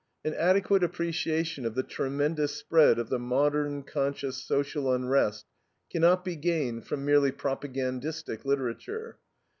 [0.25, 5.45] An adequate appreciation of the tremendous spread of the modern, conscious social unrest
[5.91, 9.19] cannot be gained from merely propagandistic literature.